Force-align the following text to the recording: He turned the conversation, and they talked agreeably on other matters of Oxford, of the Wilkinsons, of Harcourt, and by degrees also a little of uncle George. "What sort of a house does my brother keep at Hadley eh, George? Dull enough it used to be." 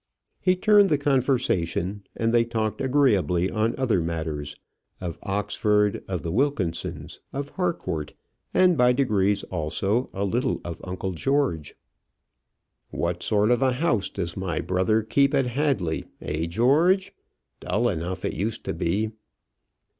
He 0.39 0.55
turned 0.55 0.89
the 0.89 0.97
conversation, 0.97 2.01
and 2.15 2.33
they 2.33 2.43
talked 2.43 2.81
agreeably 2.81 3.51
on 3.51 3.75
other 3.77 4.01
matters 4.01 4.55
of 4.99 5.19
Oxford, 5.21 6.03
of 6.07 6.23
the 6.23 6.31
Wilkinsons, 6.31 7.19
of 7.31 7.49
Harcourt, 7.49 8.15
and 8.51 8.75
by 8.75 8.93
degrees 8.93 9.43
also 9.43 10.09
a 10.11 10.25
little 10.25 10.59
of 10.65 10.81
uncle 10.85 11.11
George. 11.11 11.75
"What 12.89 13.21
sort 13.21 13.51
of 13.51 13.61
a 13.61 13.73
house 13.73 14.09
does 14.09 14.35
my 14.35 14.59
brother 14.59 15.03
keep 15.03 15.35
at 15.35 15.45
Hadley 15.45 16.05
eh, 16.19 16.47
George? 16.47 17.13
Dull 17.59 17.87
enough 17.87 18.25
it 18.25 18.33
used 18.33 18.63
to 18.63 18.73
be." 18.73 19.11